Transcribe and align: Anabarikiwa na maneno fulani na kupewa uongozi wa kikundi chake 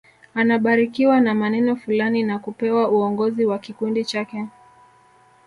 Anabarikiwa 0.35 1.21
na 1.21 1.33
maneno 1.33 1.75
fulani 1.75 2.23
na 2.23 2.39
kupewa 2.39 2.89
uongozi 2.89 3.45
wa 3.45 3.59
kikundi 3.59 4.05
chake 4.05 4.45